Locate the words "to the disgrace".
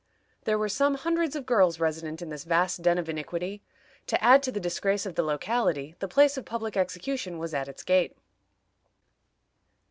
4.41-5.05